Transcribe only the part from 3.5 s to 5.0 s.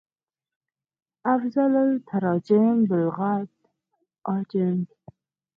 العاجم